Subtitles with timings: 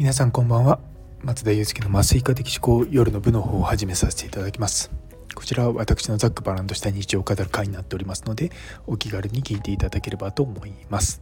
[0.00, 0.80] 皆さんこんばんは。
[1.20, 4.90] 松田祐介の麻酔科的思考夜の部の方を始めさせていただきます。
[5.34, 8.50] こちらは私のざっくばらんとした日常を語る会になっておりますので
[8.86, 11.20] お気軽に聞いていただければと思います。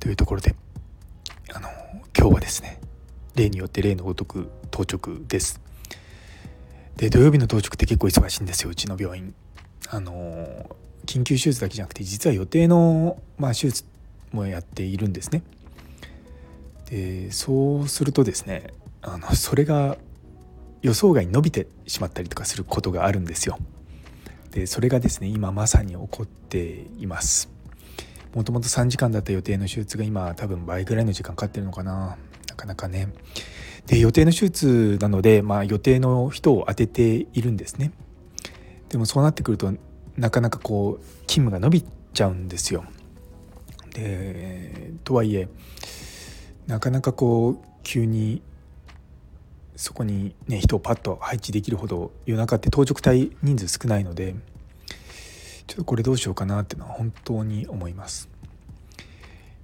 [0.00, 0.54] というところで
[1.52, 1.68] あの
[2.18, 2.80] 今日はですね
[3.34, 5.60] 例によって例のごとく当直です。
[6.96, 9.34] で土曜日の当直って結構忙しいんですようちの病院。
[9.90, 10.14] あの
[11.04, 13.84] 緊急手術だけじゃなくて実は予定の、まあ、手術
[14.32, 15.42] もやっているんですね。
[16.90, 19.96] でそうするとですねあのそれが
[20.82, 23.58] 予想外に伸びてしまったりとかすることがあるんですよ。
[24.50, 27.48] でそれがですね今まさに起こっています。
[28.34, 32.16] もともと3時間だった予定の手術が今多分倍ぐらいの時間かかってるのかな
[32.48, 33.12] なかなかね。
[33.86, 37.92] で予定の手術なので、まあ、予定の人を当てているんですね。
[38.88, 39.72] でもそうなってくると
[40.16, 42.84] なかなかこう勤務が伸びちゃうんですよ。
[43.94, 45.48] でとはいえ
[46.70, 48.42] なかなかこう急に
[49.74, 54.36] そこに、ね、人をパッと配置できるほど夜中って当直隊人数少ないので
[55.66, 58.28] ちょっとこれどうしようかなっていうのは本当に思います。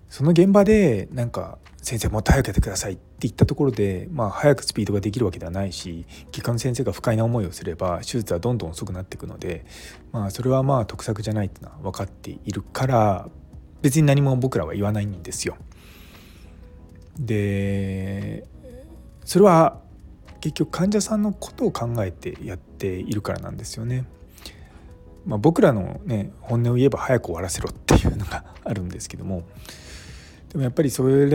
[0.08, 9.64] その現場でなんか先生もっと早くやってくださいって言ったところで、まあ、早くスピードができるわけではないし外科の先生が不快な思いをすれば手術はどんどん遅くなっていくので、
[10.10, 13.28] まあ、それはまあ得策じゃないっていうのは分かっているから
[13.82, 15.56] 別に何も僕らは言わないんですよ。
[17.19, 18.47] で
[19.25, 19.81] それは
[20.41, 24.05] 結局患者さんのことを考えてやっているからなんですよね。
[25.25, 29.42] まあ、僕らのね本音を言えば早く終わらせろっていうのがあるんですけども
[30.50, 31.27] でもやっぱりそれ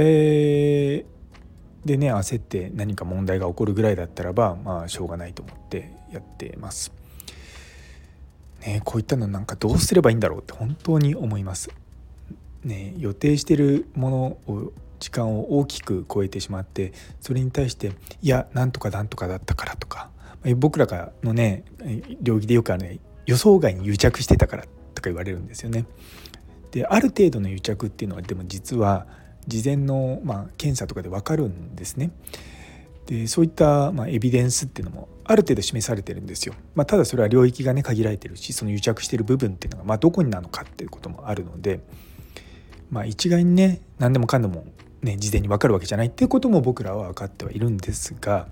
[1.84, 6.94] でね焦って何か問題が起こるぐらいだったらばまあしょうがないと思ってやってます。
[8.62, 11.70] ね、こういったのなんかどうすればいいんだろうって本当に思います。
[12.64, 14.72] ね、予定してるものを
[15.02, 20.10] 時間を大きく超えてしまってそれに対していやなんとかなんとかだったからとか
[20.56, 21.66] 僕らがのね
[22.22, 24.64] 領域でよくある、ね、予想外に癒着してたから
[24.96, 25.86] とか言われるんですよね。
[26.72, 29.06] である程度の癒着っていうのはでも実は
[29.48, 32.12] 事前の、まあ、検査とかで分かるんですね。
[33.08, 36.54] でそういった、まあ、エビデンスっていうのもある程度示されてるんですよ。
[36.76, 41.82] まあ、ただそれは領域がね限られてるしその癒着してる部分っていうのが、まあ、どこになのかっていうこともあるので、
[42.90, 44.66] まあ、一概にね何でもかんでも、
[45.02, 48.48] ね、事前に分かるわけじゃないっていうことも僕らは分かってはいるんですが。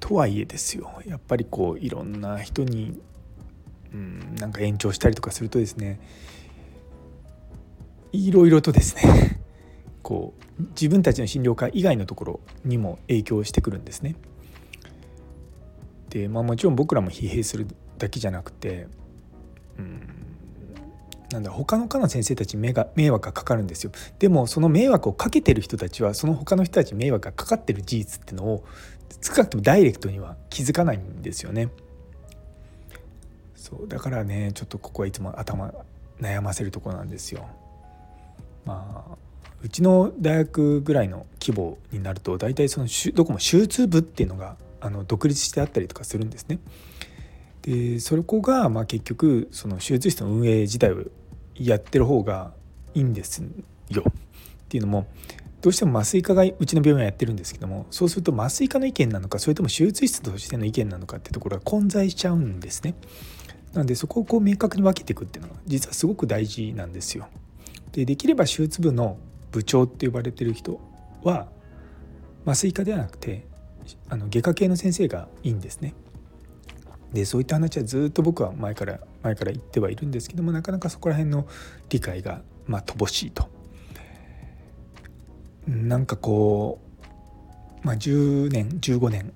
[0.00, 2.98] とはいえですよやっぱりこういろんな人に
[3.92, 6.00] うん、なんか延長したりとかするとですね
[8.12, 9.40] いろいろとですね
[10.02, 14.16] こう自分たちの診療科以外のところにも影響してくるんですね。
[16.10, 17.66] でまあもちろん僕らも疲弊する
[17.98, 18.88] だけじゃなくて、
[19.78, 20.17] うん、
[21.30, 28.64] なんだ他の科の先生たちに迷惑がかかるんですよでもその迷惑をかけてる人たちはその他の人たちに迷惑がかかってる事実っていうのを
[29.20, 31.70] 少なくともダイレクトには気づかないんですよね。
[33.54, 35.72] そうだからねちょっとここはいつも頭
[36.20, 37.46] 悩ませるところなんですよ。
[38.64, 39.16] まあ
[39.62, 46.60] うちの大学ぐらいの規模になると大体そのどこも手術部っていうのがあの独立してあったりとかするんですね。
[47.68, 51.04] でそこがまあ結局その手術室の運営自体を
[51.54, 52.54] やってる方が
[52.94, 53.42] いいんです
[53.90, 54.04] よ。
[54.08, 54.12] っ
[54.68, 55.06] ていうのも
[55.60, 62.94] どうしても麻酔科がうちの病院はやってるんですけどもそうすると麻酔科の意見なのかそれとも手術室としての意見なのかってところが混在しちゃうんですね。
[63.74, 67.28] なのでそこをこう明確に分けていくっていうのが実はすごく大事なんですよ。
[67.92, 69.18] でできれば手術部の
[69.52, 70.80] 部長って呼ばれてる人
[71.22, 71.48] は
[72.46, 73.46] 麻酔科ではなくて
[74.08, 75.92] あの外科系の先生がいいんですね。
[77.12, 81.46] でそういった話はずっと僕は前から前から言ってはいるんですけどもなかなかそこら辺の
[81.88, 83.48] 理解がまあ乏しいと。
[85.66, 86.80] なんかこ
[87.82, 89.32] う、まあ、10年15年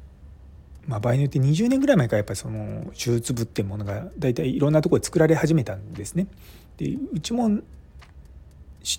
[0.87, 6.27] まあ、場合によって20年ぐらい前からやっぱりその手術部っていうものが大体いろんなところで作られ始めたんですね。
[6.76, 7.61] でうちも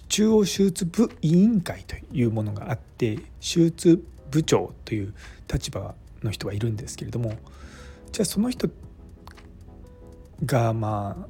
[0.07, 4.01] 中央手術部委員会というものがあって手術
[4.31, 5.13] 部長という
[5.51, 5.93] 立場
[6.23, 7.33] の人がいるんですけれども
[8.13, 8.69] じゃあその人
[10.45, 11.27] がまあ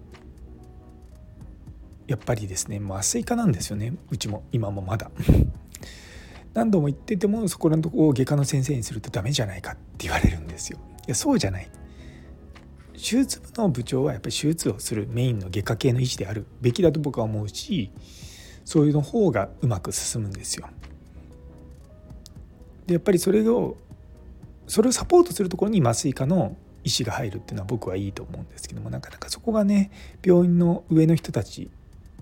[2.07, 5.09] やっぱりですね麻酔科なんですよねうちも今もまだ。
[6.53, 10.77] 何度も言っててもそこらのとこを外科の先生にするとダメじゃないかって言われるんですよ。
[11.07, 11.69] いやそうじゃない。
[12.93, 17.91] 手術部の部長はやっぱり手術をするメインの外科系の医師であるべきだと僕は思うし
[18.65, 20.67] そういうの方がうまく進むんですよ。
[22.85, 23.77] でやっぱりそれを
[24.67, 29.91] それをサポートするところに麻酔科の医師が入るっていうのは僕はいいと思うんですけどもなかなかそこがね
[30.23, 31.69] 病院の上の人たち、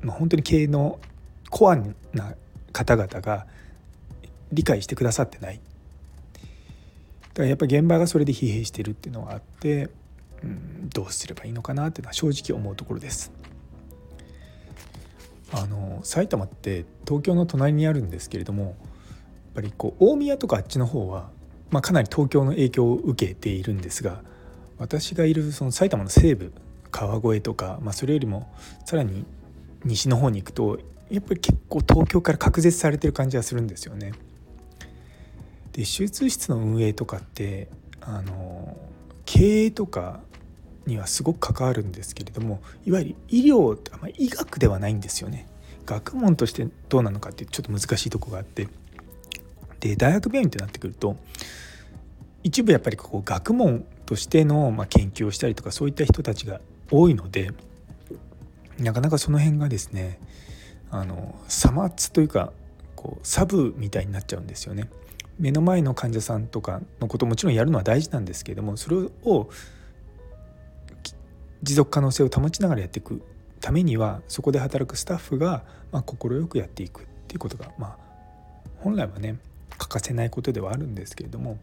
[0.02, 1.00] まあ、本当に経営の
[1.50, 2.36] コアな
[2.72, 3.48] 方々が
[4.52, 5.60] 理解してくださってない
[7.34, 9.90] だからやっぱり現場がそれで疲弊してるっていうのがあって、
[10.44, 13.32] うん、どうすればいいのかなっていうのは正直思うところです。
[15.54, 18.76] あの埼玉って東京の隣にあるんですけれどもやっ
[19.56, 21.30] ぱりこう大宮とかあっちの方は、
[21.72, 24.24] まあ、かなり東京の影響を受けているんですが
[24.82, 26.52] 私がいるその埼玉の西部
[26.90, 28.52] 川越とか、まあ、それよりも
[28.84, 29.26] さらに
[29.86, 30.80] 西の方に行くと
[31.12, 34.14] やっぱり結構東京から隔絶されてる感じがするんですよね。
[35.74, 37.70] で手術室の運営とかって
[38.02, 38.76] あの
[39.26, 40.20] 経営とか
[40.88, 45.48] にはすごく関わるんですけれどもいわゆる医療あま医学ではないんですよね
[45.86, 48.68] 学問としてどうなのかってちょっと難しいとこがあって
[49.80, 51.16] で大学病院ってなってくると
[52.44, 56.60] 一部やっぱりこう学問としてのま研究をしたりとかそういった人たちが
[56.92, 57.52] 多いので
[58.78, 60.20] なかなかその辺がですね
[60.90, 62.52] あのさまつというか
[62.98, 64.90] こうサブみたいになっちゃうんですよね。
[65.40, 69.50] 目の前の患者さんとかのこともちろんやるのは大事なんですけれどもそれを
[71.64, 73.22] 持続可能性を保ちながらやっていく
[73.62, 77.98] ためにはそこで働くスタッフがま快くやっていくっていうことがまあ
[78.80, 79.38] 本来はね
[79.78, 81.58] 欠かせないことではあるんですけれども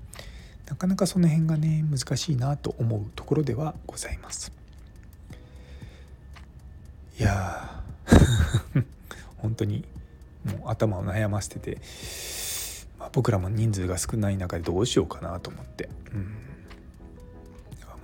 [0.68, 4.52] なかなかその辺がね難しいなと思うところではございます。
[7.18, 7.82] いや
[9.38, 9.84] 本当に
[10.44, 11.78] もう頭を悩ませてて、
[12.98, 16.22] まあ、僕らも人数が少ない中でどうしようかなと思って、うん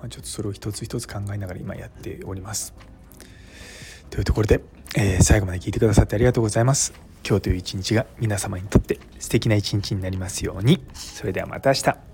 [0.00, 2.74] まあ、ちょっとそれを一つ一つ考えながら今やっております。
[4.10, 4.62] というところで、
[4.96, 6.92] えー、最後まで聞いてくださってありがとうございます。
[7.26, 10.84] 今日という一日が皆様にとって素敵な一日になりますように。
[10.94, 12.13] それではまた明日。